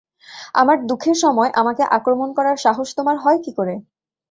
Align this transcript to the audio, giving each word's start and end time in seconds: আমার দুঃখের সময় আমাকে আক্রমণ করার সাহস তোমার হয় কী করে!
আমার 0.55 0.77
দুঃখের 0.89 1.17
সময় 1.23 1.51
আমাকে 1.55 1.83
আক্রমণ 1.97 2.29
করার 2.37 2.57
সাহস 2.59 2.87
তোমার 2.97 3.17
হয় 3.17 3.39
কী 3.43 3.51
করে! 3.57 3.75